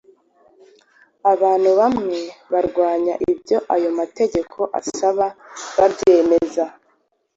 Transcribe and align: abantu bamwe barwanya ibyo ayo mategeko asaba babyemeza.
abantu 1.31 1.69
bamwe 1.79 2.17
barwanya 2.51 3.13
ibyo 3.31 3.57
ayo 3.75 3.89
mategeko 3.99 4.59
asaba 4.79 5.25
babyemeza. 5.79 6.65